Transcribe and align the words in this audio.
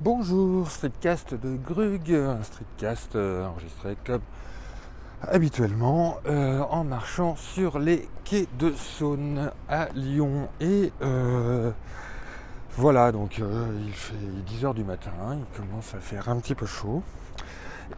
Bonjour, 0.00 0.70
streetcast 0.70 1.34
de 1.34 1.56
Grug, 1.56 2.12
un 2.12 2.42
streetcast 2.42 3.16
euh, 3.16 3.46
enregistré 3.46 3.96
comme 4.04 4.20
habituellement 5.22 6.18
euh, 6.26 6.60
en 6.60 6.84
marchant 6.84 7.34
sur 7.34 7.80
les 7.80 8.08
quais 8.22 8.46
de 8.58 8.72
Saône 8.72 9.50
à 9.68 9.88
Lyon. 9.94 10.48
Et 10.60 10.92
euh, 11.02 11.72
voilà, 12.76 13.10
donc 13.10 13.38
il 13.38 13.92
fait 13.92 14.14
10h 14.46 14.74
du 14.74 14.84
matin, 14.84 15.10
il 15.32 15.58
commence 15.58 15.94
à 15.94 15.98
faire 15.98 16.28
un 16.28 16.38
petit 16.38 16.54
peu 16.54 16.66
chaud. 16.66 17.02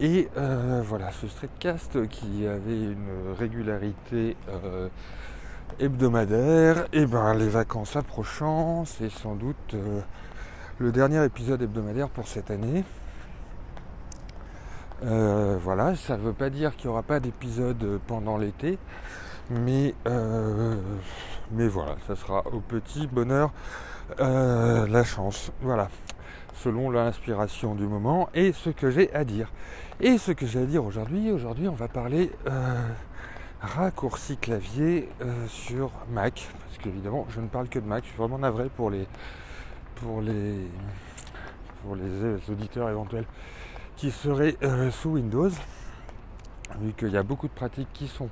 Et 0.01 0.29
voilà, 0.35 1.11
ce 1.13 1.27
streetcast 1.27 2.09
qui 2.09 2.47
avait 2.47 2.83
une 2.83 3.35
régularité 3.39 4.37
hebdomadaire, 5.79 6.87
et 6.93 7.03
eh 7.03 7.07
ben 7.07 7.35
les 7.35 7.49
vacances 7.49 7.97
approchant, 7.97 8.85
c'est 8.85 9.11
sans 9.11 9.35
doute 9.35 9.75
le 10.79 10.93
dernier 10.93 11.25
épisode 11.25 11.63
hebdomadaire 11.63 12.09
pour 12.09 12.29
cette 12.29 12.51
année. 12.51 12.85
Euh, 15.05 15.59
voilà, 15.63 15.95
ça 15.95 16.17
ne 16.17 16.23
veut 16.23 16.33
pas 16.33 16.51
dire 16.51 16.75
qu'il 16.77 16.89
n'y 16.89 16.93
aura 16.93 17.03
pas 17.03 17.21
d'épisode 17.21 18.01
pendant 18.07 18.39
l'été, 18.39 18.79
mais, 19.51 19.95
euh, 20.07 20.77
mais 21.53 21.69
voilà, 21.69 21.97
ça 22.07 22.17
sera 22.17 22.47
au 22.47 22.61
petit 22.61 23.07
bonheur 23.07 23.53
euh, 24.21 24.87
la 24.87 25.05
chance. 25.05 25.53
Voilà, 25.61 25.89
selon 26.57 26.91
l'inspiration 26.91 27.75
du 27.75 27.87
moment 27.87 28.29
et 28.35 28.53
ce 28.53 28.71
que 28.71 28.91
j'ai 28.91 29.13
à 29.15 29.25
dire. 29.25 29.51
Et 30.01 30.19
ce 30.19 30.33
que 30.33 30.47
j'ai 30.47 30.61
à 30.61 30.67
dire 30.67 30.85
aujourd'hui, 30.85 31.31
aujourd'hui 31.31 31.69
on 31.69 31.75
va 31.75 31.89
parler 31.89 32.31
raccourci 33.61 34.37
clavier 34.37 35.09
sur 35.49 35.91
Mac, 36.11 36.49
parce 36.67 36.79
qu'évidemment 36.79 37.27
je 37.31 37.41
ne 37.41 37.49
parle 37.49 37.69
que 37.69 37.79
de 37.79 37.87
Mac, 37.87 38.05
je 38.05 38.11
suis 38.11 38.19
vraiment 38.19 38.39
navré 38.39 38.69
pour 38.69 38.91
les 38.91 39.07
pour 39.97 40.21
les, 40.21 40.69
pour 41.83 41.97
les 41.97 42.51
auditeurs 42.51 42.89
éventuels 42.89 43.25
qui 43.97 44.11
seraient 44.11 44.57
euh, 44.63 44.91
sous 44.91 45.11
Windows, 45.11 45.51
vu 46.81 46.93
qu'il 46.97 47.11
y 47.11 47.17
a 47.17 47.23
beaucoup 47.23 47.49
de 47.49 47.53
pratiques 47.53 47.89
qui 47.93 48.09
sont 48.09 48.29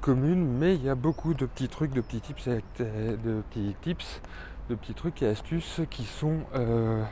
communes, 0.00 0.46
mais 0.46 0.74
il 0.74 0.84
y 0.84 0.90
a 0.90 0.94
beaucoup 0.94 1.34
de 1.34 1.46
petits 1.46 1.68
trucs, 1.68 1.92
de 1.92 2.00
petits 2.00 2.20
tips, 2.20 2.48
de 2.48 3.42
petits 3.50 3.74
tips, 3.80 4.20
de 4.68 4.74
petits 4.74 4.94
trucs 4.94 5.22
et 5.22 5.28
astuces 5.28 5.80
qui 5.90 6.04
sont, 6.04 6.40
euh, 6.54 7.02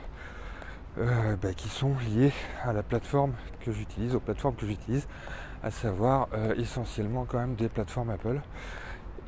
euh, 0.97 1.35
bah, 1.41 1.53
qui 1.53 1.69
sont 1.69 1.93
liés 2.09 2.33
à 2.63 2.73
la 2.73 2.83
plateforme 2.83 3.33
que 3.61 3.71
j'utilise, 3.71 4.15
aux 4.15 4.19
plateformes 4.19 4.55
que 4.55 4.65
j'utilise, 4.65 5.07
à 5.63 5.71
savoir 5.71 6.27
essentiellement 6.57 7.25
quand 7.25 7.39
même 7.39 7.55
des 7.55 7.69
plateformes 7.69 8.11
Apple. 8.11 8.39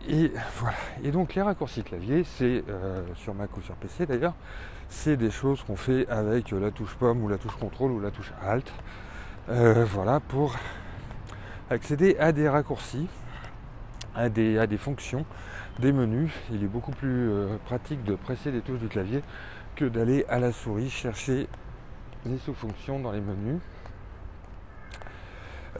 Et 0.10 0.32
voilà. 0.58 0.78
Et 1.04 1.12
donc 1.12 1.36
les 1.36 1.42
raccourcis 1.42 1.84
clavier, 1.84 2.24
c'est 2.24 2.64
euh, 2.70 3.02
sur 3.16 3.34
Mac 3.34 3.56
ou 3.58 3.62
sur 3.62 3.76
PC 3.76 4.06
d'ailleurs, 4.06 4.36
c'est 4.90 5.18
des 5.18 5.32
choses 5.32 5.64
qu'on 5.64 5.76
fait 5.76 6.08
avec 6.08 6.52
la 6.52 6.72
touche 6.72 6.96
pomme 6.96 7.24
ou 7.24 7.28
la 7.28 7.38
touche 7.38 7.56
contrôle 7.58 7.92
ou 7.92 8.00
la 8.00 8.12
touche 8.12 8.32
alt. 8.42 8.72
Euh, 9.50 9.86
voilà 9.86 10.20
pour 10.20 10.56
accéder 11.70 12.16
à 12.20 12.32
des 12.32 12.48
raccourcis, 12.48 13.08
à 14.16 14.30
des, 14.30 14.58
à 14.58 14.68
des 14.68 14.78
fonctions, 14.78 15.26
des 15.80 15.92
menus. 15.92 16.32
Il 16.52 16.64
est 16.64 16.68
beaucoup 16.68 16.92
plus 16.92 17.30
euh, 17.30 17.58
pratique 17.66 18.04
de 18.06 18.16
presser 18.16 18.52
des 18.52 18.62
touches 18.62 18.80
du 18.80 18.88
clavier 18.88 19.24
que 19.78 19.86
d'aller 19.86 20.26
à 20.28 20.40
la 20.40 20.52
souris 20.52 20.90
chercher 20.90 21.48
les 22.26 22.38
sous-fonctions 22.40 23.00
dans 23.00 23.12
les 23.12 23.22
menus. 23.22 23.62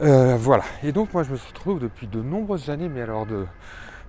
voilà. 0.00 0.64
Et 0.82 0.92
donc 0.92 1.12
moi 1.12 1.22
je 1.22 1.32
me 1.32 1.36
retrouve 1.36 1.80
depuis 1.80 2.06
de 2.06 2.22
nombreuses 2.22 2.70
années, 2.70 2.88
mais 2.88 3.02
alors 3.02 3.26
de 3.26 3.46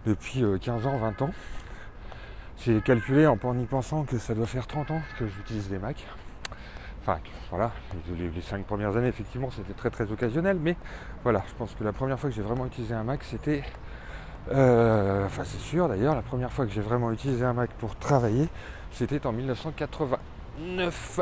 depuis 0.05 0.43
15 0.61 0.85
euh, 0.85 0.89
ans, 0.89 0.97
20 0.97 1.21
ans. 1.23 1.31
J'ai 2.59 2.81
calculé 2.81 3.25
en, 3.25 3.37
y 3.57 3.65
pensant 3.65 4.03
que 4.03 4.17
ça 4.17 4.33
doit 4.33 4.45
faire 4.45 4.67
30 4.67 4.91
ans 4.91 5.01
que 5.17 5.27
j'utilise 5.27 5.69
les 5.71 5.79
Macs. 5.79 6.05
Enfin, 7.01 7.19
voilà, 7.49 7.71
les, 8.17 8.41
5 8.41 8.65
premières 8.65 8.95
années, 8.97 9.07
effectivement, 9.07 9.49
c'était 9.49 9.73
très 9.73 9.89
très 9.89 10.11
occasionnel, 10.11 10.57
mais 10.61 10.75
voilà, 11.23 11.43
je 11.47 11.53
pense 11.55 11.73
que 11.73 11.83
la 11.83 11.93
première 11.93 12.19
fois 12.19 12.29
que 12.29 12.35
j'ai 12.35 12.41
vraiment 12.41 12.65
utilisé 12.65 12.93
un 12.93 13.03
Mac, 13.03 13.23
c'était. 13.23 13.63
Euh, 14.51 15.25
enfin, 15.25 15.43
c'est 15.45 15.59
sûr 15.59 15.87
d'ailleurs, 15.87 16.15
la 16.15 16.21
première 16.21 16.51
fois 16.51 16.65
que 16.65 16.71
j'ai 16.71 16.81
vraiment 16.81 17.11
utilisé 17.11 17.45
un 17.45 17.53
Mac 17.53 17.69
pour 17.79 17.95
travailler, 17.95 18.47
c'était 18.91 19.25
en 19.27 19.31
1989. 19.31 21.19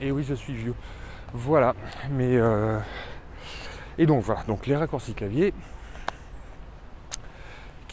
Et 0.00 0.10
oui, 0.10 0.24
je 0.28 0.34
suis 0.34 0.54
vieux. 0.54 0.74
Voilà, 1.32 1.74
mais. 2.10 2.36
Euh, 2.36 2.78
et 3.98 4.06
donc 4.06 4.22
voilà, 4.22 4.42
donc 4.44 4.66
les 4.66 4.76
raccourcis 4.76 5.14
clavier, 5.14 5.54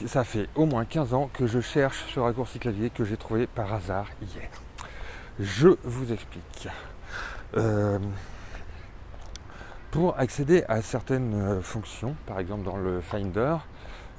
ça 0.06 0.24
fait 0.24 0.50
au 0.56 0.66
moins 0.66 0.86
15 0.86 1.14
ans 1.14 1.30
que 1.32 1.48
je 1.48 1.62
cherche 1.62 2.04
ce 2.14 2.20
raccourci 2.20 2.60
clavier 2.60 2.90
que 2.90 3.06
j'ai 3.06 3.16
trouvé 3.16 3.48
par 3.48 3.74
hasard 3.74 4.08
hier. 4.22 4.50
Je 5.40 5.70
vous 5.84 6.12
explique. 6.12 6.68
Euh, 7.56 8.00
pour 9.92 10.20
accéder 10.20 10.64
à 10.68 10.82
certaines 10.82 11.62
fonctions, 11.62 12.16
par 12.26 12.40
exemple 12.40 12.64
dans 12.64 12.78
le 12.78 13.00
Finder, 13.00 13.58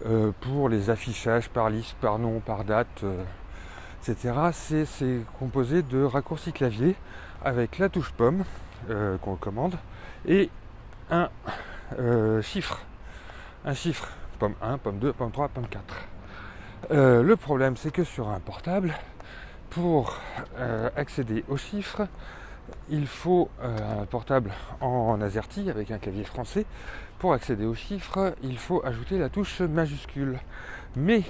euh, 0.07 0.33
pour 0.41 0.69
les 0.69 0.91
affichages 0.91 1.49
par 1.49 1.71
liste, 1.71 1.97
par 2.01 2.19
nom, 2.19 2.41
par 2.41 2.65
date, 2.65 3.05
etc., 4.03 4.35
c'est 4.53 5.21
composé 5.39 5.83
de 5.83 6.03
raccourcis 6.03 6.53
clavier 6.53 6.95
avec 7.45 7.79
la 7.79 7.89
touche 7.89 8.13
pomme 8.13 8.45
qu'on 9.23 9.37
commande 9.37 9.77
et 10.27 10.51
un 11.11 11.31
chiffre. 12.43 12.81
Un 13.65 13.75
chiffre 13.75 14.09
pomme 14.39 14.55
1, 14.61 14.79
pomme 14.79 14.99
2, 14.99 15.13
pomme 15.13 15.33
3, 15.33 15.49
pomme 15.49 15.69
4. 15.69 15.83
Euh, 16.91 17.23
le 17.23 17.37
problème, 17.37 17.77
c'est 17.77 17.91
que 17.91 18.05
sur 18.05 18.29
un 18.29 18.41
portable, 18.41 18.95
pour 19.71 20.17
euh, 20.59 20.91
accéder 20.97 21.45
aux 21.49 21.57
chiffres, 21.57 22.07
il 22.89 23.07
faut 23.07 23.49
euh, 23.63 24.03
un 24.03 24.07
portable 24.07 24.51
en 24.81 25.21
AZERTY 25.21 25.71
avec 25.71 25.91
un 25.91 25.99
clavier 25.99 26.25
français. 26.25 26.67
Pour 27.25 27.33
accéder 27.33 27.65
aux 27.65 27.75
chiffres, 27.75 28.35
il 28.43 28.59
faut 28.59 28.85
ajouter 28.85 29.17
la 29.17 29.31
touche 29.31 29.63
majuscule. 29.63 30.39
Mais, 30.95 31.23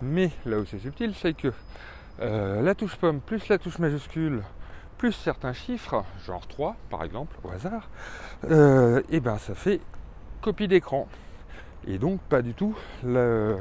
mais 0.00 0.30
là 0.46 0.60
où 0.60 0.64
c'est 0.64 0.78
subtil, 0.78 1.12
c'est 1.20 1.34
que 1.34 1.52
la 2.20 2.72
touche 2.76 2.94
pomme 2.94 3.18
plus 3.18 3.48
la 3.48 3.58
touche 3.58 3.80
majuscule 3.80 4.44
plus 4.96 5.10
certains 5.10 5.54
chiffres, 5.54 6.04
genre 6.24 6.46
3 6.46 6.76
par 6.88 7.02
exemple, 7.02 7.34
au 7.42 7.50
hasard, 7.50 7.88
et 8.48 9.02
eh 9.08 9.18
ben 9.18 9.38
ça 9.38 9.56
fait 9.56 9.80
copie 10.40 10.68
d'écran. 10.68 11.08
Et 11.88 11.98
donc 11.98 12.20
pas 12.20 12.40
du 12.40 12.54
tout 12.54 12.76
le, 13.02 13.58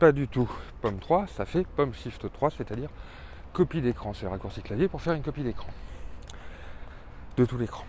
pas 0.00 0.10
du 0.10 0.26
tout 0.26 0.50
pomme 0.80 0.98
3, 0.98 1.28
ça 1.28 1.44
fait 1.44 1.64
pomme 1.76 1.94
shift 1.94 2.32
3, 2.32 2.50
c'est-à-dire 2.50 2.90
copie 3.52 3.80
d'écran. 3.80 4.12
C'est 4.12 4.24
le 4.24 4.30
raccourci 4.32 4.60
clavier 4.60 4.88
pour 4.88 5.00
faire 5.00 5.14
une 5.14 5.22
copie 5.22 5.44
d'écran. 5.44 5.68
De 7.36 7.44
tout 7.44 7.58
l'écran. 7.58 7.84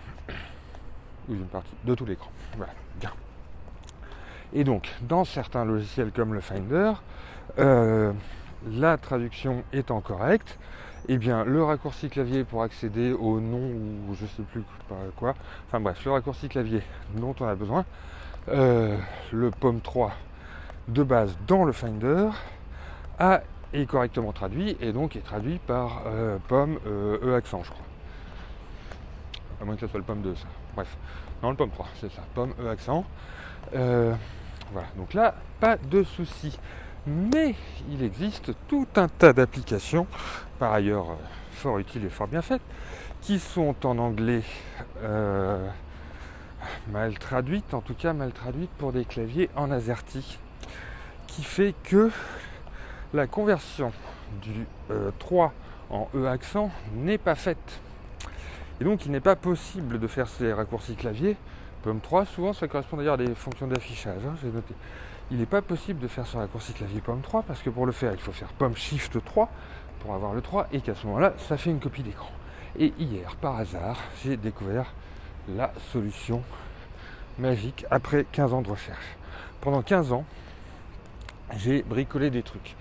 Ou 1.29 1.35
d'une 1.35 1.47
partie 1.47 1.73
de 1.83 1.95
tout 1.95 2.05
l'écran. 2.05 2.31
Voilà, 2.55 2.73
bien. 2.99 3.11
Et 4.53 4.63
donc, 4.63 4.89
dans 5.01 5.25
certains 5.25 5.65
logiciels 5.65 6.11
comme 6.11 6.33
le 6.33 6.41
Finder, 6.41 6.93
euh, 7.59 8.13
la 8.71 8.97
traduction 8.97 9.63
étant 9.73 9.99
correcte, 9.99 10.57
eh 11.09 11.17
bien, 11.17 11.43
le 11.45 11.63
raccourci 11.63 12.09
clavier 12.09 12.43
pour 12.43 12.63
accéder 12.63 13.13
au 13.13 13.39
nom 13.39 13.59
ou 13.59 14.13
je 14.13 14.25
sais 14.25 14.43
plus 14.43 14.63
quoi, 15.15 15.35
enfin 15.67 15.79
bref, 15.79 16.03
le 16.05 16.11
raccourci 16.11 16.49
clavier 16.49 16.81
dont 17.15 17.35
on 17.39 17.45
a 17.45 17.55
besoin, 17.55 17.85
euh, 18.49 18.97
le 19.31 19.51
pomme 19.51 19.81
3 19.81 20.11
de 20.87 21.03
base 21.03 21.37
dans 21.47 21.65
le 21.65 21.71
Finder 21.71 22.29
a, 23.19 23.41
est 23.73 23.85
correctement 23.85 24.31
traduit 24.31 24.77
et 24.79 24.93
donc 24.93 25.15
est 25.15 25.23
traduit 25.25 25.59
par 25.59 26.03
euh, 26.07 26.37
pomme 26.47 26.79
euh, 26.87 27.19
E 27.23 27.35
accent 27.35 27.63
je 27.63 27.71
crois. 27.71 27.85
À 29.61 29.65
moins 29.65 29.75
que 29.75 29.81
ce 29.81 29.87
soit 29.87 29.99
le 29.99 30.05
pomme 30.05 30.21
2 30.21 30.35
ça. 30.35 30.47
Bref. 30.77 30.95
Non 31.43 31.49
le 31.49 31.57
pomme 31.57 31.71
3, 31.71 31.87
c'est 31.99 32.11
ça, 32.11 32.21
pomme 32.33 32.53
E 32.61 32.69
accent. 32.69 33.03
voilà, 33.73 34.87
donc 34.95 35.13
là, 35.13 35.35
pas 35.59 35.75
de 35.75 36.03
souci. 36.03 36.57
Mais 37.05 37.55
il 37.89 38.03
existe 38.03 38.53
tout 38.69 38.87
un 38.95 39.09
tas 39.09 39.33
d'applications, 39.33 40.07
par 40.59 40.73
ailleurs 40.73 41.17
fort 41.51 41.79
utiles 41.79 42.05
et 42.05 42.09
fort 42.09 42.27
bien 42.27 42.41
faites, 42.41 42.61
qui 43.21 43.39
sont 43.39 43.75
en 43.85 43.97
anglais 43.97 44.43
mal 46.91 47.17
traduite, 47.17 47.73
en 47.73 47.81
tout 47.81 47.93
cas 47.93 48.13
mal 48.13 48.31
traduite 48.31 48.69
pour 48.77 48.91
des 48.91 49.05
claviers 49.05 49.49
en 49.55 49.71
AZERTY, 49.71 50.39
qui 51.27 51.43
fait 51.43 51.73
que 51.83 52.11
la 53.13 53.27
conversion 53.27 53.91
du 54.41 54.65
3 55.19 55.45
euh, 55.45 55.95
en 55.95 56.09
E 56.15 56.27
accent 56.27 56.71
n'est 56.93 57.17
pas 57.17 57.35
faite. 57.35 57.79
Et 58.79 58.83
donc 58.83 59.05
il 59.05 59.11
n'est 59.11 59.19
pas 59.19 59.35
possible 59.35 59.99
de 59.99 60.07
faire 60.07 60.27
ces 60.27 60.53
raccourcis 60.53 60.95
clavier. 60.95 61.35
POM 61.83 61.99
3, 61.99 62.25
souvent 62.25 62.53
ça 62.53 62.67
correspond 62.67 62.97
d'ailleurs 62.97 63.15
à 63.15 63.17
des 63.17 63.33
fonctions 63.35 63.67
d'affichage, 63.67 64.21
hein, 64.25 64.35
j'ai 64.41 64.49
noté. 64.49 64.73
Il 65.31 65.37
n'est 65.37 65.45
pas 65.45 65.61
possible 65.61 65.99
de 65.99 66.07
faire 66.07 66.25
ce 66.25 66.37
raccourci 66.37 66.73
clavier 66.73 67.01
POM 67.01 67.21
3 67.21 67.43
parce 67.43 67.61
que 67.61 67.69
pour 67.69 67.85
le 67.85 67.91
faire 67.91 68.13
il 68.13 68.19
faut 68.19 68.31
faire 68.31 68.49
POM 68.53 68.75
Shift 68.75 69.23
3 69.23 69.49
pour 69.99 70.13
avoir 70.13 70.33
le 70.33 70.41
3 70.41 70.67
et 70.71 70.81
qu'à 70.81 70.95
ce 70.95 71.05
moment-là 71.07 71.33
ça 71.37 71.57
fait 71.57 71.69
une 71.69 71.79
copie 71.79 72.03
d'écran. 72.03 72.31
Et 72.77 72.93
hier 72.99 73.35
par 73.37 73.57
hasard 73.57 73.97
j'ai 74.23 74.37
découvert 74.37 74.93
la 75.55 75.71
solution 75.91 76.43
magique 77.39 77.85
après 77.89 78.25
15 78.31 78.53
ans 78.53 78.61
de 78.61 78.69
recherche. 78.69 79.17
Pendant 79.61 79.81
15 79.81 80.11
ans, 80.11 80.25
j'ai 81.57 81.81
bricolé 81.83 82.29
des 82.29 82.43
trucs. 82.43 82.75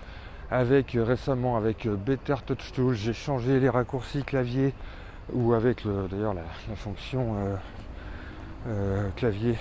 Avec 0.49 0.97
récemment 0.97 1.57
avec 1.57 1.87
Better 1.87 2.35
Touch 2.45 2.71
Tool, 2.71 2.95
j'ai 2.95 3.13
changé 3.13 3.59
les 3.59 3.69
raccourcis 3.69 4.23
clavier 4.23 4.73
ou 5.33 5.53
avec 5.53 5.83
d'ailleurs 6.09 6.33
la, 6.33 6.75
fonction 6.75 7.35
clavier 9.15 9.57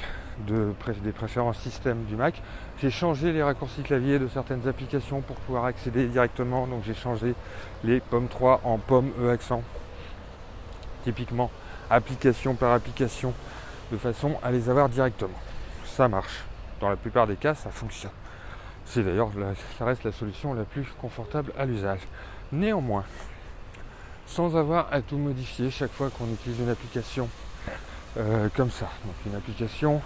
de, 0.47 0.73
des 1.03 1.13
préférences 1.13 1.59
système 1.59 2.05
du 2.05 2.17
Mac. 2.17 2.43
J'ai 2.81 2.91
changé 2.91 3.33
les 3.33 3.43
raccourcis 3.43 3.83
clavier 3.83 4.19
de 4.19 4.29
certaines 4.29 4.69
applications 4.69 5.21
pour 5.21 5.37
pouvoir 5.37 5.65
accéder 5.65 6.07
directement. 6.07 6.67
Donc 6.67 6.83
j'ai 6.85 6.95
changé 6.95 7.35
les 7.85 8.01
pommes 8.01 8.29
3 8.29 8.61
en 8.65 8.79
pommes 8.79 9.13
E 9.21 9.31
accent. 9.31 9.63
Typiquement 11.05 11.51
application 11.89 12.55
par 12.55 12.73
application 12.73 13.33
de 13.93 13.97
façon 13.97 14.37
à 14.43 14.51
les 14.51 14.69
avoir 14.69 14.89
directement. 14.89 15.39
Ça 15.85 16.09
marche. 16.09 16.45
Dans 16.81 16.89
la 16.89 16.97
plupart 16.97 17.27
des 17.27 17.37
cas, 17.37 17.55
ça 17.55 17.71
fonctionne. 17.71 18.11
C'est 18.85 19.03
d'ailleurs, 19.03 19.31
ça 19.79 19.85
reste 19.85 20.05
la 20.05 20.13
solution 20.13 20.53
la 20.55 20.65
plus 20.65 20.87
confortable 21.01 21.53
à 21.59 21.65
l'usage. 21.65 22.01
Néanmoins, 22.53 23.05
sans 24.27 24.57
avoir 24.57 24.93
à 24.93 25.01
tout 25.01 25.19
modifier 25.19 25.71
chaque 25.71 25.93
fois 25.93 26.11
qu'on 26.11 26.27
utilise 26.33 26.61
une 26.61 26.69
application 26.69 27.29
euh, 28.19 28.49
comme 28.55 28.71
ça. 28.71 28.89
Donc 29.05 29.15
une 29.27 29.35
application 29.35 30.01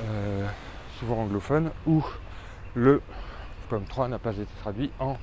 euh, 0.00 0.46
souvent 0.98 1.22
anglophone 1.22 1.70
où 1.86 2.04
le 2.74 3.02
pomme 3.68 3.84
3 3.84 4.08
n'a 4.08 4.18
pas 4.18 4.32
été 4.32 4.46
traduit 4.60 4.90
en 4.98 5.16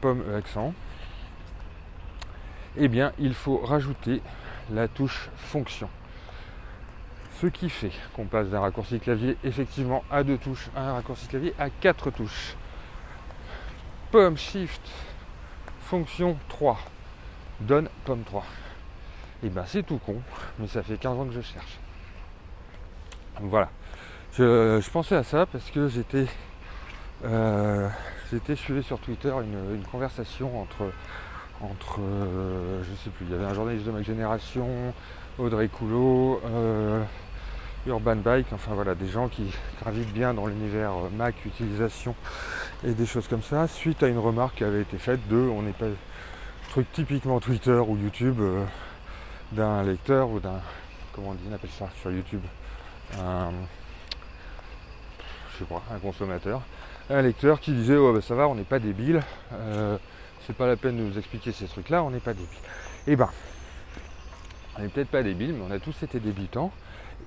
pomme 0.00 0.22
accent. 0.36 0.74
Eh 2.76 2.88
bien, 2.88 3.12
il 3.18 3.34
faut 3.34 3.58
rajouter 3.58 4.20
la 4.72 4.88
touche 4.88 5.28
fonction. 5.36 5.88
Ce 7.40 7.46
qui 7.46 7.68
fait 7.68 7.92
qu'on 8.14 8.26
passe 8.26 8.48
d'un 8.48 8.60
raccourci 8.60 9.00
clavier 9.00 9.36
effectivement 9.44 10.04
à 10.10 10.22
deux 10.24 10.38
touches 10.38 10.68
à 10.76 10.90
un 10.90 10.92
raccourci 10.94 11.26
clavier 11.26 11.54
à 11.58 11.68
quatre 11.68 12.10
touches. 12.10 12.56
Pomme 14.10 14.36
shift 14.36 14.82
fonction 15.80 16.36
3 16.48 16.78
donne 17.64 17.88
pomme 18.04 18.22
3. 18.24 18.44
Et 19.42 19.48
ben 19.48 19.64
c'est 19.66 19.82
tout 19.82 19.98
con, 19.98 20.16
mais 20.58 20.66
ça 20.66 20.82
fait 20.82 20.96
15 20.96 21.18
ans 21.18 21.24
que 21.26 21.32
je 21.32 21.40
cherche. 21.40 21.78
Voilà. 23.40 23.68
Je, 24.36 24.90
pensais 24.90 25.16
à 25.16 25.22
ça 25.22 25.46
parce 25.46 25.70
que 25.70 25.88
j'étais 25.88 26.26
euh, 27.24 27.88
j'étais 28.32 28.56
suivi 28.56 28.82
sur 28.82 28.98
Twitter 28.98 29.32
une, 29.42 29.82
conversation 29.84 30.60
entre 30.60 30.90
entre 31.60 32.00
euh, 32.00 32.82
je 32.82 32.94
sais 33.04 33.10
plus, 33.10 33.26
il 33.26 33.30
y 33.30 33.34
avait 33.34 33.44
un 33.44 33.54
journaliste 33.54 33.86
de 33.86 33.92
ma 33.92 34.02
génération, 34.02 34.66
Audrey 35.38 35.68
Coulot, 35.68 36.40
euh, 36.44 37.02
Urban 37.86 38.16
Bike, 38.16 38.48
enfin 38.52 38.72
voilà, 38.74 38.96
des 38.96 39.06
gens 39.08 39.28
qui 39.28 39.52
gravitent 39.80 40.12
bien 40.12 40.34
dans 40.34 40.46
l'univers 40.46 40.92
Mac, 41.16 41.34
utilisation 41.46 42.16
et 42.84 42.92
des 42.92 43.06
choses 43.06 43.28
comme 43.28 43.42
ça, 43.42 43.68
suite 43.68 44.02
à 44.02 44.08
une 44.08 44.18
remarque 44.18 44.56
qui 44.56 44.64
avait 44.64 44.82
été 44.82 44.98
faite 44.98 45.26
de 45.28 45.36
on 45.36 45.62
n'est 45.62 45.72
pas 45.72 45.86
truc 46.74 46.90
typiquement 46.92 47.38
Twitter 47.38 47.78
ou 47.86 47.96
YouTube 47.96 48.40
d'un 49.52 49.84
lecteur 49.84 50.28
ou 50.28 50.40
d'un 50.40 50.60
comment 51.12 51.28
on 51.28 51.34
dit, 51.34 51.44
on 51.48 51.54
appelle 51.54 51.70
ça 51.70 51.88
sur 52.00 52.10
YouTube 52.10 52.40
un 53.16 53.52
je 55.52 55.58
sais 55.60 55.64
pas, 55.66 55.80
un 55.94 56.00
consommateur, 56.00 56.62
un 57.10 57.22
lecteur 57.22 57.60
qui 57.60 57.70
disait 57.70 57.94
oh 57.94 58.12
ben 58.12 58.20
ça 58.20 58.34
va, 58.34 58.48
on 58.48 58.56
n'est 58.56 58.64
pas 58.64 58.80
débile, 58.80 59.22
euh, 59.52 59.96
c'est 60.48 60.56
pas 60.56 60.66
la 60.66 60.74
peine 60.74 60.96
de 60.96 61.02
nous 61.02 61.16
expliquer 61.16 61.52
ces 61.52 61.66
trucs 61.66 61.90
là, 61.90 62.02
on 62.02 62.10
n'est 62.10 62.18
pas 62.18 62.34
débile. 62.34 62.58
Eh 63.06 63.14
ben, 63.14 63.30
on 64.76 64.82
n'est 64.82 64.88
peut-être 64.88 65.10
pas 65.10 65.22
débile, 65.22 65.52
mais 65.52 65.64
on 65.68 65.70
a 65.70 65.78
tous 65.78 66.02
été 66.02 66.18
débutants. 66.18 66.72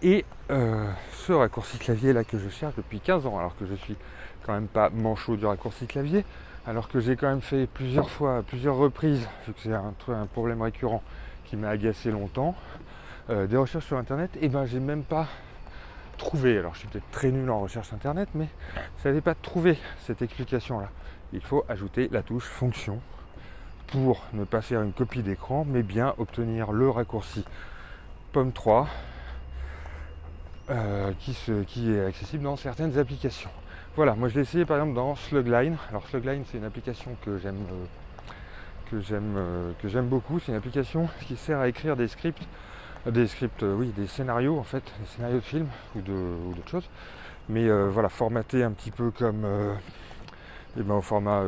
Et 0.01 0.25
euh, 0.51 0.91
ce 1.13 1.31
raccourci 1.31 1.77
clavier 1.77 2.11
là 2.11 2.25
que 2.25 2.38
je 2.38 2.50
cherche 2.50 2.75
depuis 2.75 3.00
15 3.00 3.25
ans, 3.25 3.39
alors 3.39 3.55
que 3.55 3.65
je 3.65 3.75
suis 3.75 3.95
quand 4.45 4.51
même 4.51 4.67
pas 4.67 4.89
manchot 4.89 5.38
du 5.38 5.45
raccourci 5.45 5.88
clavier, 5.88 6.25
alors 6.67 6.89
que 6.89 6.99
j'ai 6.99 7.15
quand 7.15 7.29
même 7.29 7.41
fait 7.41 7.65
plusieurs 7.65 8.09
fois, 8.09 8.43
plusieurs 8.45 8.75
reprises, 8.75 9.27
vu 9.47 9.53
que 9.53 9.59
c'est 9.61 9.73
un, 9.73 10.25
problème 10.25 10.61
récurrent 10.61 11.01
qui 11.45 11.55
m'a 11.55 11.69
agacé 11.69 12.11
longtemps, 12.11 12.55
euh, 13.29 13.47
des 13.47 13.55
recherches 13.55 13.85
sur 13.85 13.97
internet, 13.97 14.31
et 14.41 14.49
ben 14.49 14.65
j'ai 14.65 14.81
même 14.81 15.03
pas 15.03 15.27
trouvé, 16.17 16.57
alors 16.57 16.73
je 16.73 16.79
suis 16.79 16.87
peut-être 16.89 17.09
très 17.11 17.31
nul 17.31 17.49
en 17.49 17.61
recherche 17.61 17.93
internet, 17.93 18.27
mais 18.35 18.49
ça 18.97 19.09
n'avait 19.09 19.21
pas 19.21 19.35
trouvé 19.35 19.77
cette 20.01 20.21
explication 20.21 20.79
là. 20.79 20.89
Il 21.33 21.41
faut 21.41 21.65
ajouter 21.69 22.09
la 22.11 22.21
touche 22.21 22.45
fonction 22.45 22.99
pour 23.87 24.23
ne 24.33 24.43
pas 24.43 24.61
faire 24.61 24.81
une 24.81 24.93
copie 24.93 25.23
d'écran, 25.23 25.65
mais 25.67 25.83
bien 25.83 26.13
obtenir 26.17 26.71
le 26.71 26.89
raccourci 26.89 27.45
pomme 28.31 28.51
3 28.51 28.87
euh, 30.69 31.11
qui, 31.19 31.91
est 31.91 32.05
accessible 32.05 32.43
dans 32.43 32.57
certaines 32.57 32.97
applications. 32.97 33.49
Voilà, 33.97 34.13
moi 34.13 34.29
je 34.29 34.35
l'ai 34.35 34.41
essayé 34.41 34.63
par 34.63 34.77
exemple 34.77 34.94
dans 34.94 35.15
Slugline. 35.15 35.75
Alors 35.89 36.05
Slugline 36.05 36.44
c'est 36.45 36.59
une 36.59 36.65
application 36.65 37.17
que 37.25 37.39
j'aime 37.39 37.65
euh, 38.94 39.01
euh, 39.11 39.71
que 39.81 39.89
j'aime 39.89 40.05
beaucoup. 40.05 40.39
C'est 40.39 40.51
une 40.51 40.57
application 40.59 41.09
qui 41.25 41.35
sert 41.35 41.57
à 41.57 41.67
écrire 41.67 41.95
des 41.95 42.07
scripts, 42.07 42.44
des 43.07 43.25
scripts, 43.25 43.63
oui, 43.63 43.91
des 43.97 44.05
scénarios 44.05 44.59
en 44.59 44.63
fait, 44.63 44.83
des 44.99 45.07
scénarios 45.07 45.38
de 45.38 45.44
films 45.44 45.69
ou 45.95 46.01
d'autres 46.01 46.69
choses. 46.69 46.88
Mais 47.49 47.67
voilà, 47.88 48.09
formaté 48.09 48.63
un 48.63 48.69
petit 48.69 48.91
peu 48.91 49.09
comme 49.09 49.47
et 50.79 50.83
ben, 50.83 50.93
au 50.93 51.01
format 51.01 51.41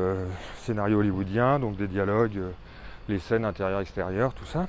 scénario 0.58 1.02
hollywoodien, 1.02 1.60
donc 1.60 1.78
des 1.78 1.88
dialogues, 1.88 2.40
les 3.10 3.20
scènes 3.20 3.46
intérieures, 3.46 3.82
extérieures, 3.82 4.34
tout 4.34 4.48
ça. 4.48 4.66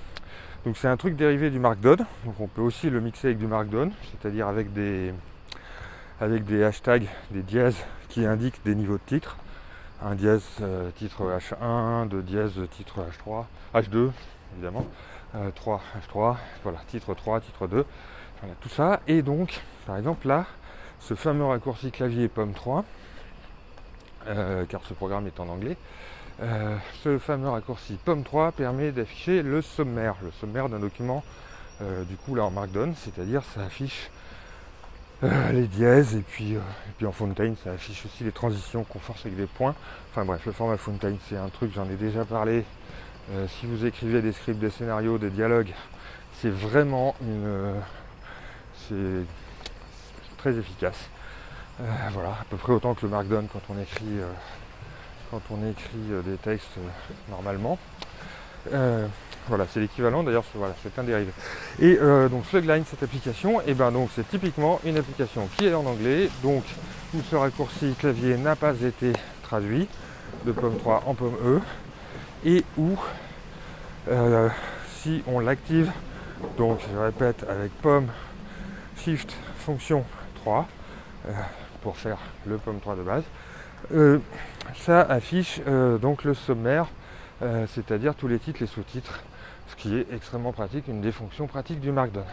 Donc 0.67 0.76
c'est 0.76 0.88
un 0.88 0.99
truc 0.99 1.17
dérivé 1.17 1.49
du 1.49 1.59
Markdown. 1.59 1.97
Donc 2.26 2.41
on 2.41 2.47
peut 2.47 2.61
aussi 2.61 2.91
le 2.91 3.00
mixer 3.00 3.29
avec 3.29 3.38
du 3.38 3.47
Markdown, 3.47 3.91
c'est-à-dire 4.12 4.49
avec 4.49 4.71
des, 4.75 5.15
avec 6.21 6.45
des 6.45 6.63
hashtags, 6.63 7.09
des 7.31 7.43
dièses 7.43 7.79
qui 8.09 8.27
indiquent 8.27 8.63
des 8.65 8.75
niveaux 8.75 8.99
de 8.99 9.07
titre. 9.07 9.37
Un 10.03 10.15
dièse 10.15 10.45
euh, 10.61 10.91
titre 10.91 11.23
H1, 11.25 12.09
deux 12.09 12.23
dièse 12.23 12.55
titre 12.71 13.01
H3, 13.01 13.45
H2 13.75 14.11
évidemment, 14.55 14.87
3 15.55 15.81
euh, 15.81 16.01
H3, 16.01 16.37
voilà, 16.63 16.79
titre 16.89 17.15
3, 17.15 17.41
titre 17.41 17.67
2, 17.67 17.85
voilà, 18.41 18.55
tout 18.61 18.69
ça. 18.69 19.01
Et 19.07 19.23
donc, 19.23 19.63
par 19.87 19.97
exemple 19.97 20.27
là, 20.27 20.47
ce 21.01 21.15
fameux 21.15 21.45
raccourci 21.45 21.91
clavier 21.91 22.29
pomme 22.29 22.53
3, 22.53 22.85
euh, 24.27 24.65
car 24.67 24.83
ce 24.85 24.95
programme 24.95 25.27
est 25.27 25.41
en 25.41 25.49
anglais, 25.49 25.77
ce 27.05 27.19
fameux 27.19 27.51
raccourci 27.51 27.99
POM3 28.07 28.53
permet 28.53 28.93
d'afficher 28.93 29.43
le 29.43 29.61
sommaire, 29.61 30.15
le 30.23 30.31
sommaire 30.31 30.71
d'un 30.71 30.79
document 30.79 31.23
du 32.09 32.17
coup 32.17 32.35
là 32.35 32.45
en 32.45 32.51
Markdown, 32.51 32.95
c'est-à-dire 32.97 33.45
ça 33.45 33.65
affiche 33.65 34.11
euh, 35.23 35.53
les 35.53 35.67
dièses 35.67 36.17
et 36.17 36.23
puis, 36.23 36.57
puis 36.97 37.07
en 37.07 37.13
Fontaine 37.13 37.57
ça 37.63 37.73
affiche 37.73 38.05
aussi 38.07 38.25
les 38.25 38.33
transitions 38.33 38.85
qu'on 38.85 38.99
force 38.99 39.27
avec 39.27 39.37
des 39.37 39.47
points. 39.47 39.75
Enfin 40.11 40.25
bref, 40.25 40.45
le 40.47 40.53
format 40.53 40.77
Fontaine 40.77 41.17
c'est 41.29 41.37
un 41.37 41.49
truc, 41.49 41.73
j'en 41.75 41.89
ai 41.89 41.97
déjà 41.97 42.25
parlé. 42.25 42.65
si 43.49 43.67
vous 43.67 43.87
écrivez 43.87 44.23
des 44.23 44.33
scripts, 44.33 44.59
des 44.59 44.71
scénarios, 44.71 45.19
des 45.19 45.31
dialogues, 45.31 45.73
c'est 46.41 46.50
vraiment 46.50 47.15
une. 47.23 47.75
c'est 48.89 49.25
très 50.39 50.57
efficace. 50.57 51.09
voilà, 52.11 52.31
à 52.31 52.45
peu 52.49 52.57
près 52.57 52.73
autant 52.73 52.95
que 52.95 53.03
le 53.03 53.09
Markdown 53.09 53.47
quand 53.53 53.62
on 53.69 53.81
écrit 53.81 54.21
quand 55.31 55.41
on 55.50 55.69
écrit 55.69 56.11
euh, 56.11 56.23
des 56.23 56.37
textes 56.37 56.79
euh, 56.79 57.31
normalement. 57.31 57.79
Euh, 59.40 59.49
voilà, 59.49 59.66
c'est 59.73 59.80
l'équivalent 59.80 60.23
d'ailleurs, 60.23 60.44
voilà, 60.54 60.75
c'est 60.82 60.99
un 60.99 61.04
dérivé. 61.04 61.32
Et 61.80 61.97
donc 62.30 62.44
Slugline, 62.47 62.85
cette 62.87 63.02
application, 63.02 63.61
et 63.61 63.64
eh 63.68 63.75
ben 63.75 63.90
donc 63.90 64.11
c'est 64.14 64.28
typiquement 64.28 64.80
une 64.85 64.97
application 64.99 65.49
qui 65.56 65.66
est 65.66 65.75
en 65.75 65.87
anglais, 65.87 66.28
donc 66.42 66.62
où 67.14 67.18
ce 67.28 67.37
raccourci 67.37 67.94
clavier 67.99 68.37
n'a 68.37 68.54
pas 68.56 68.75
été 68.75 69.12
traduit 69.42 69.88
de 70.44 70.52
pomme 70.52 70.76
3 70.78 71.04
en 71.06 71.14
pomme 71.14 71.37
E, 71.44 71.61
et 72.44 72.64
où 72.78 72.97
si 75.02 75.23
on 75.26 75.40
l'active, 75.40 75.90
donc 76.56 76.78
je 76.92 76.99
répète 76.99 77.44
avec 77.49 77.73
pomme 77.82 78.06
shift 79.02 79.35
fonction 79.59 80.04
3 80.37 80.68
pour 81.82 81.97
faire 81.97 82.18
le 82.47 82.59
pomme 82.59 82.78
3 82.80 82.97
de 82.97 83.02
base, 83.02 83.25
ça 84.76 85.02
affiche 85.02 85.61
euh, 85.66 85.99
donc 85.99 86.25
le 86.25 86.35
sommaire, 86.35 86.87
euh, 87.42 87.66
c'est-à-dire 87.68 88.14
tous 88.14 88.28
les 88.28 88.38
titres, 88.38 88.59
les 88.61 88.66
sous-titres, 88.66 89.20
ce 89.71 89.77
qui 89.77 89.97
est 89.97 90.07
extrêmement 90.12 90.53
pratique, 90.53 90.89
une 90.89 91.00
des 91.00 91.12
fonctions 91.12 91.47
pratiques 91.47 91.81
du 91.81 91.93
Markdown. 91.93 92.25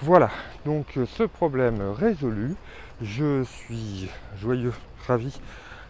Voilà, 0.00 0.30
donc 0.64 0.96
euh, 0.96 1.06
ce 1.06 1.24
problème 1.24 1.80
résolu, 1.90 2.54
je 3.02 3.44
suis 3.44 4.08
joyeux, 4.40 4.72
ravi 5.06 5.38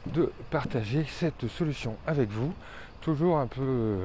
de 0.06 0.32
partager 0.50 1.04
cette 1.08 1.46
solution 1.48 1.96
avec 2.06 2.30
vous. 2.30 2.52
Toujours 3.00 3.38
un 3.38 3.46
peu 3.46 3.98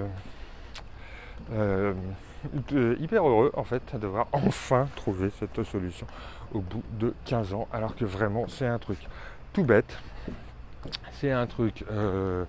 hyper 3.00 3.28
heureux 3.28 3.52
en 3.56 3.64
fait 3.64 3.82
d'avoir 3.96 4.28
enfin 4.32 4.88
trouvé 4.96 5.32
cette 5.40 5.64
solution 5.64 6.06
au 6.54 6.60
bout 6.60 6.84
de 7.00 7.14
15 7.26 7.54
ans, 7.54 7.68
alors 7.74 7.96
que 7.96 8.06
vraiment 8.06 8.46
c'est 8.48 8.68
un 8.68 8.80
truc 8.80 9.00
tout 9.54 9.64
bête, 9.64 9.98
c'est 11.14 11.32
un 11.32 11.48
truc 11.48 11.84
euh, 11.92 12.46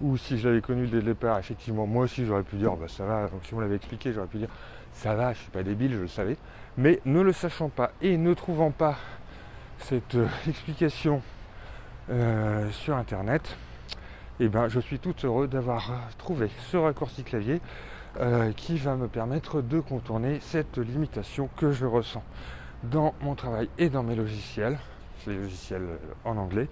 où 0.00 0.16
si 0.16 0.38
je 0.38 0.48
l'avais 0.48 0.60
connu 0.60 0.86
dès 0.86 0.96
le 0.96 1.02
départ, 1.02 1.38
effectivement, 1.38 1.86
moi 1.86 2.04
aussi 2.04 2.24
j'aurais 2.26 2.42
pu 2.42 2.56
dire, 2.56 2.76
bah, 2.76 2.88
ça 2.88 3.04
va, 3.04 3.28
donc 3.28 3.44
si 3.44 3.54
on 3.54 3.60
l'avait 3.60 3.76
expliqué, 3.76 4.12
j'aurais 4.12 4.26
pu 4.26 4.38
dire, 4.38 4.48
ça 4.92 5.14
va, 5.14 5.32
je 5.32 5.38
suis 5.38 5.50
pas 5.50 5.62
débile, 5.62 5.92
je 5.92 6.00
le 6.00 6.08
savais. 6.08 6.36
Mais 6.76 7.00
ne 7.04 7.20
le 7.20 7.32
sachant 7.32 7.68
pas 7.68 7.92
et 8.00 8.16
ne 8.16 8.32
trouvant 8.34 8.70
pas 8.70 8.96
cette 9.78 10.14
euh, 10.14 10.26
explication 10.48 11.22
euh, 12.10 12.70
sur 12.70 12.96
internet, 12.96 13.56
et 14.40 14.46
eh 14.46 14.48
ben 14.48 14.68
je 14.68 14.80
suis 14.80 14.98
tout 14.98 15.14
heureux 15.24 15.46
d'avoir 15.46 15.92
trouvé 16.18 16.50
ce 16.70 16.76
raccourci 16.76 17.22
clavier 17.22 17.60
qui 18.56 18.76
va 18.76 18.96
me 18.96 19.08
permettre 19.08 19.62
de 19.62 19.80
contourner 19.80 20.38
cette 20.40 20.76
limitation 20.76 21.48
que 21.56 21.72
je 21.72 21.86
ressens 21.86 22.22
dans 22.82 23.14
mon 23.20 23.34
travail 23.34 23.68
et 23.78 23.88
dans 23.88 24.02
mes 24.02 24.14
logiciels, 24.14 24.78
les 25.26 25.36
logiciels 25.36 25.86
en 26.24 26.36
anglais. 26.36 26.68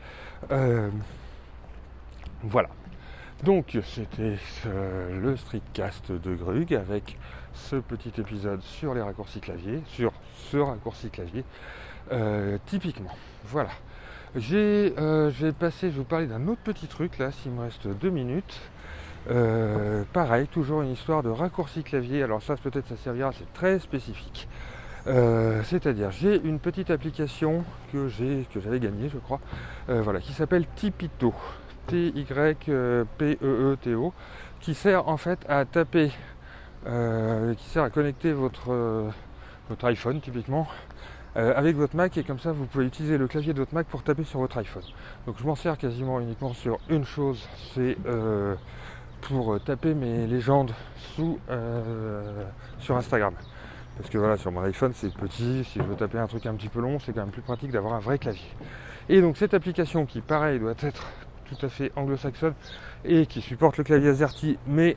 voilà. 2.43 2.69
Donc 3.45 3.79
c'était 3.85 4.37
le 4.71 5.37
streetcast 5.37 6.13
de 6.13 6.35
Grug 6.35 6.75
avec 6.75 7.17
ce 7.55 7.77
petit 7.77 8.13
épisode 8.19 8.63
sur 8.63 8.95
les 8.95 9.03
raccourcis 9.03 9.41
clavier, 9.41 9.83
sur 9.87 10.13
ce 10.51 10.57
raccourci 10.57 11.11
clavier, 11.11 11.45
euh, 12.13 12.59
typiquement. 12.67 13.15
Voilà. 13.45 13.71
J'ai, 14.37 14.95
euh, 14.99 15.31
je 15.31 15.87
vous 15.89 16.05
parler 16.05 16.27
d'un 16.27 16.47
autre 16.47 16.61
petit 16.63 16.87
truc 16.87 17.19
là, 17.19 17.33
s'il 17.33 17.53
me 17.53 17.63
reste 17.63 17.89
deux 17.89 18.11
minutes. 18.11 18.61
Euh, 19.31 20.05
pareil, 20.13 20.47
toujours 20.47 20.83
une 20.83 20.93
histoire 20.93 21.23
de 21.23 21.29
raccourci 21.29 21.83
clavier. 21.83 22.23
Alors 22.23 22.43
ça 22.43 22.57
peut-être 22.57 22.89
ça 22.89 22.97
servira, 22.97 23.33
c'est 23.33 23.53
très 23.53 23.79
spécifique. 23.79 24.49
C'est-à-dire 25.65 26.11
j'ai 26.11 26.41
une 26.45 26.59
petite 26.59 26.91
application 26.91 27.65
que 27.93 28.09
j'avais 28.09 28.79
gagnée 28.79 29.09
je 29.13 29.19
crois 29.19 29.41
voilà 29.89 30.21
qui 30.21 30.33
s'appelle 30.33 30.67
Tipito 30.77 31.35
T-Y-P-E-E-T-O, 31.91 32.63
qui 34.61 34.75
sert 34.75 35.09
en 35.09 35.17
fait 35.17 35.41
à 35.49 35.65
taper, 35.65 36.13
euh, 36.87 37.55
qui 37.55 37.69
sert 37.69 37.83
à 37.83 37.91
connecter 37.91 38.33
votre, 38.33 38.73
euh, 38.73 39.11
votre 39.69 39.85
iPhone 39.87 40.21
typiquement 40.21 40.69
euh, 41.37 41.53
avec 41.57 41.77
votre 41.77 41.97
Mac 41.97 42.17
et 42.17 42.25
comme 42.25 42.39
ça 42.39 42.53
vous 42.53 42.67
pouvez 42.67 42.87
utiliser 42.87 43.19
le 43.19 43.27
clavier 43.27 43.53
de 43.53 43.59
votre 43.59 43.75
Mac 43.75 43.89
pour 43.89 44.05
taper 44.05 44.23
sur 44.25 44.39
votre 44.41 44.57
iPhone. 44.59 44.85
Donc 45.27 45.37
je 45.39 45.45
m'en 45.45 45.57
sers 45.57 45.77
quasiment 45.79 46.21
uniquement 46.21 46.55
sur 46.55 46.79
une 46.89 47.05
chose, 47.05 47.49
c'est 47.75 47.97
pour 49.23 49.61
taper 49.63 49.95
mes 49.95 50.27
légendes 50.27 50.73
sous, 51.15 51.39
sur 52.79 52.97
Instagram. 52.97 53.35
Parce 54.01 54.09
que 54.09 54.17
voilà, 54.17 54.39
sur 54.39 54.51
mon 54.51 54.63
iPhone 54.63 54.93
c'est 54.95 55.13
petit, 55.13 55.63
si 55.65 55.79
je 55.79 55.85
veux 55.85 55.95
taper 55.95 56.19
un 56.19 56.27
truc 56.27 56.47
un 56.47 56.55
petit 56.55 56.71
peu 56.71 56.81
long, 56.81 56.99
c'est 56.99 57.13
quand 57.13 57.21
même 57.21 57.31
plus 57.31 57.43
pratique 57.43 57.71
d'avoir 57.71 57.93
un 57.93 57.99
vrai 57.99 58.19
clavier. 58.19 58.49
Et 59.11 59.21
donc 59.21 59.37
cette 59.37 59.53
application 59.53 60.07
qui 60.07 60.23
pareil 60.23 60.59
doit 60.59 60.75
être 60.81 61.05
tout 61.45 61.67
à 61.67 61.69
fait 61.69 61.93
anglo-saxonne 61.97 62.55
et 63.05 63.27
qui 63.27 63.43
supporte 63.43 63.77
le 63.77 63.85
clavier 63.85 64.09
AZERTY, 64.09 64.57
mais 64.67 64.97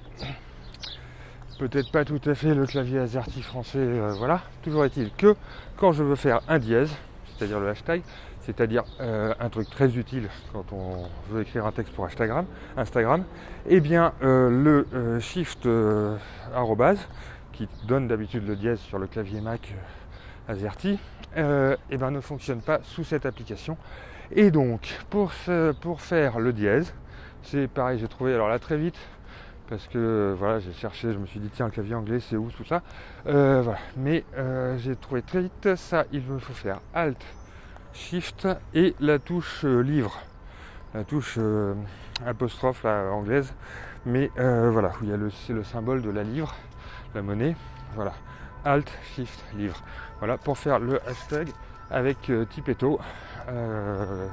peut-être 1.59 1.91
pas 1.91 2.05
tout 2.05 2.21
à 2.25 2.33
fait 2.33 2.55
le 2.55 2.65
clavier 2.65 2.99
AZERTY 2.99 3.41
français. 3.41 3.79
Euh, 3.79 4.13
voilà. 4.17 4.41
Toujours 4.61 4.85
est-il 4.85 5.11
que 5.11 5.35
quand 5.75 5.91
je 5.91 6.03
veux 6.03 6.15
faire 6.15 6.39
un 6.47 6.59
dièse, 6.59 6.95
c'est-à-dire 7.35 7.59
le 7.59 7.67
hashtag, 7.67 8.03
c'est-à-dire 8.39 8.83
euh, 9.01 9.33
un 9.37 9.49
truc 9.49 9.69
très 9.69 9.97
utile 9.97 10.29
quand 10.53 10.71
on 10.71 11.09
veut 11.29 11.41
écrire 11.41 11.65
un 11.65 11.73
texte 11.73 11.93
pour 11.93 12.05
Instagram, 12.05 12.45
Instagram 12.77 13.25
eh 13.67 13.81
bien 13.81 14.13
euh, 14.23 14.49
le 14.49 15.19
shift 15.19 15.67
arrobase 16.55 17.05
qui 17.53 17.69
donne 17.87 18.07
d'habitude 18.07 18.45
le 18.47 18.55
dièse 18.55 18.79
sur 18.79 18.99
le 18.99 19.07
clavier 19.07 19.41
Mac 19.41 19.73
AZERTY, 20.47 20.99
et 21.35 21.75
eh 21.89 21.97
ben, 21.97 22.11
ne 22.11 22.19
fonctionne 22.19 22.61
pas 22.61 22.79
sous 22.83 23.03
cette 23.03 23.25
application. 23.25 23.77
Et 24.31 24.51
donc, 24.51 24.99
pour, 25.09 25.31
pour 25.81 26.01
faire 26.01 26.39
le 26.39 26.53
dièse, 26.53 26.93
c'est 27.43 27.67
pareil, 27.67 27.99
j'ai 27.99 28.07
trouvé, 28.07 28.33
alors 28.33 28.49
là 28.49 28.59
très 28.59 28.77
vite, 28.77 28.97
parce 29.69 29.87
que 29.87 30.35
voilà, 30.37 30.59
j'ai 30.59 30.73
cherché, 30.73 31.11
je 31.13 31.17
me 31.17 31.25
suis 31.25 31.39
dit 31.39 31.49
tiens, 31.49 31.65
le 31.65 31.71
clavier 31.71 31.95
anglais 31.95 32.19
c'est 32.19 32.35
où 32.35 32.49
tout 32.51 32.65
ça. 32.65 32.81
Euh. 33.27 33.63
Mais 33.97 34.23
euh, 34.37 34.77
j'ai 34.77 34.95
trouvé 34.95 35.21
très 35.21 35.41
vite 35.41 35.75
ça, 35.75 36.05
il 36.11 36.21
me 36.23 36.39
faut 36.39 36.53
faire 36.53 36.79
Alt, 36.93 37.23
Shift 37.93 38.47
et 38.73 38.95
la 38.99 39.19
touche 39.19 39.65
euh, 39.65 39.81
livre, 39.81 40.19
la 40.93 41.03
touche 41.03 41.39
apostrophe 42.25 42.85
anglaise. 42.85 43.53
Mais 44.05 44.29
voilà, 44.35 44.89
où 45.01 45.03
il 45.03 45.09
y 45.09 45.13
a 45.13 45.17
le, 45.17 45.29
c'est 45.29 45.53
le 45.53 45.63
symbole 45.63 46.01
de 46.01 46.09
la 46.09 46.23
livre, 46.23 46.53
la 47.15 47.21
monnaie. 47.21 47.55
Voilà. 47.95 48.13
Alt, 48.65 48.91
Shift, 49.15 49.43
livre. 49.55 49.77
Voilà, 50.19 50.37
pour 50.37 50.57
faire 50.57 50.79
le 50.79 51.01
hashtag 51.07 51.49
avec 51.91 52.31
Tipeto. 52.49 52.99
Euh, 53.49 54.27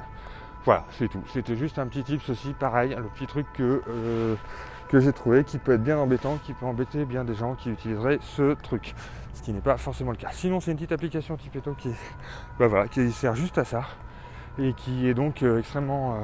voilà, 0.63 0.85
c'est 0.91 1.07
tout. 1.07 1.23
C'était 1.33 1.55
juste 1.55 1.79
un 1.79 1.87
petit 1.87 2.03
tip, 2.03 2.21
ceci, 2.25 2.53
pareil, 2.53 2.95
le 2.95 3.07
petit 3.09 3.27
truc 3.27 3.47
que, 3.53 3.81
euh, 3.87 4.35
que 4.89 4.99
j'ai 4.99 5.11
trouvé 5.11 5.43
qui 5.43 5.57
peut 5.57 5.73
être 5.73 5.83
bien 5.83 5.97
embêtant, 5.97 6.37
qui 6.37 6.53
peut 6.53 6.65
embêter 6.65 7.05
bien 7.05 7.23
des 7.23 7.35
gens 7.35 7.55
qui 7.55 7.71
utiliseraient 7.71 8.19
ce 8.21 8.53
truc. 8.53 8.93
Ce 9.33 9.41
qui 9.41 9.53
n'est 9.53 9.61
pas 9.61 9.77
forcément 9.77 10.11
le 10.11 10.17
cas. 10.17 10.29
Sinon, 10.31 10.59
c'est 10.59 10.71
une 10.71 10.77
petite 10.77 10.91
application 10.91 11.35
Tipeto 11.37 11.73
qui, 11.73 11.89
bah 12.59 12.67
voilà, 12.67 12.87
qui 12.87 13.11
sert 13.11 13.35
juste 13.35 13.57
à 13.57 13.65
ça 13.65 13.83
et 14.59 14.73
qui 14.73 15.07
est 15.07 15.13
donc 15.13 15.41
euh, 15.41 15.59
extrêmement 15.59 16.17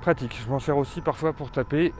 pratique. 0.00 0.40
Je 0.44 0.50
m'en 0.50 0.58
sers 0.58 0.76
aussi 0.76 1.00
parfois 1.00 1.32
pour 1.32 1.50
taper. 1.50 1.92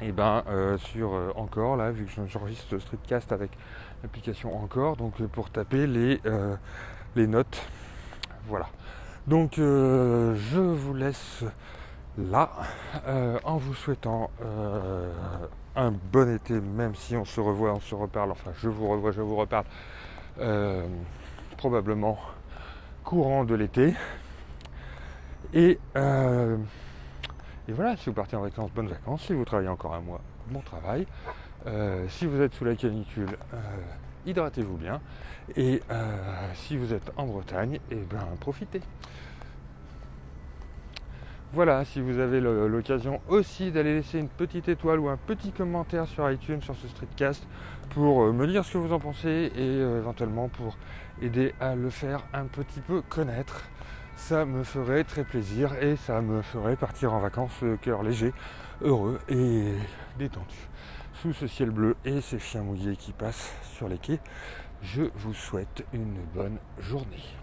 Et 0.00 0.12
ben 0.12 0.42
sur 0.78 1.32
encore 1.36 1.76
là 1.76 1.90
vu 1.90 2.06
que 2.06 2.26
j'enregistre 2.26 2.78
Streetcast 2.78 3.30
avec 3.32 3.50
l'application 4.02 4.56
encore 4.56 4.96
donc 4.96 5.22
pour 5.26 5.50
taper 5.50 5.86
les, 5.86 6.20
les 7.14 7.26
notes 7.26 7.62
voilà. 8.46 8.68
Donc 9.26 9.58
euh, 9.58 10.34
je 10.34 10.58
vous 10.58 10.94
laisse 10.94 11.44
là 12.18 12.50
euh, 13.06 13.38
en 13.44 13.56
vous 13.56 13.74
souhaitant 13.74 14.30
euh, 14.44 15.12
un 15.76 15.92
bon 15.92 16.34
été, 16.34 16.60
même 16.60 16.94
si 16.94 17.16
on 17.16 17.24
se 17.24 17.40
revoit, 17.40 17.72
on 17.72 17.80
se 17.80 17.94
reparle, 17.94 18.32
enfin 18.32 18.50
je 18.60 18.68
vous 18.68 18.88
revois, 18.88 19.12
je 19.12 19.20
vous 19.20 19.36
reparle 19.36 19.64
probablement 21.56 22.18
courant 23.04 23.44
de 23.44 23.54
l'été. 23.54 23.94
Et, 25.54 25.78
et, 27.68 27.72
voilà, 27.72 27.96
si 27.96 28.06
vous 28.06 28.14
partez 28.14 28.36
en 28.36 28.42
vacances, 28.42 28.70
bonnes 28.72 28.88
vacances. 28.88 29.22
Si 29.22 29.32
vous 29.32 29.44
travaillez 29.44 29.68
encore 29.68 29.94
un 29.94 30.00
mois, 30.00 30.20
bon 30.48 30.60
travail. 30.60 31.06
si 32.08 32.26
vous 32.26 32.40
êtes 32.40 32.54
sous 32.54 32.64
la 32.64 32.74
canicule, 32.74 33.36
hydratez-vous 34.26 34.76
bien. 34.76 35.00
Et 35.56 35.82
euh, 35.90 36.16
si 36.54 36.76
vous 36.76 36.92
êtes 36.92 37.12
en 37.16 37.26
Bretagne, 37.26 37.74
et 37.74 37.80
eh 37.92 37.96
ben 37.96 38.26
profitez. 38.40 38.80
Voilà, 41.52 41.84
si 41.84 42.00
vous 42.00 42.18
avez 42.18 42.40
l'occasion 42.40 43.20
aussi 43.28 43.70
d'aller 43.70 43.94
laisser 43.94 44.18
une 44.18 44.28
petite 44.28 44.68
étoile 44.68 44.98
ou 44.98 45.08
un 45.08 45.18
petit 45.18 45.52
commentaire 45.52 46.06
sur 46.06 46.30
iTunes 46.30 46.62
sur 46.62 46.74
ce 46.74 46.88
streetcast 46.88 47.46
pour 47.90 48.22
euh, 48.22 48.32
me 48.32 48.46
dire 48.46 48.64
ce 48.64 48.72
que 48.72 48.78
vous 48.78 48.94
en 48.94 48.98
pensez 48.98 49.52
et 49.54 49.58
euh, 49.58 49.98
éventuellement 49.98 50.48
pour 50.48 50.78
aider 51.20 51.54
à 51.60 51.74
le 51.74 51.90
faire 51.90 52.22
un 52.32 52.46
petit 52.46 52.80
peu 52.80 53.02
connaître. 53.02 53.68
Ça 54.28 54.44
me 54.44 54.62
ferait 54.62 55.02
très 55.02 55.24
plaisir 55.24 55.74
et 55.82 55.96
ça 55.96 56.20
me 56.20 56.42
ferait 56.42 56.76
partir 56.76 57.12
en 57.12 57.18
vacances 57.18 57.60
le 57.60 57.76
cœur 57.76 58.04
léger, 58.04 58.32
heureux 58.80 59.18
et 59.28 59.72
détendu 60.16 60.54
sous 61.20 61.32
ce 61.32 61.48
ciel 61.48 61.70
bleu 61.70 61.96
et 62.04 62.20
ces 62.20 62.38
chiens 62.38 62.62
mouillés 62.62 62.94
qui 62.94 63.12
passent 63.12 63.52
sur 63.74 63.88
les 63.88 63.98
quais. 63.98 64.20
Je 64.80 65.02
vous 65.16 65.34
souhaite 65.34 65.84
une 65.92 66.14
bonne 66.34 66.58
journée. 66.78 67.41